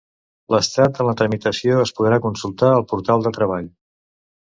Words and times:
L'estat 0.53 0.95
de 0.99 1.03
la 1.07 1.13
tramitació 1.19 1.75
es 1.81 1.91
podrà 1.99 2.17
consultar 2.23 2.71
al 2.79 2.87
portal 2.95 3.27
de 3.27 3.33
Treball. 3.37 3.69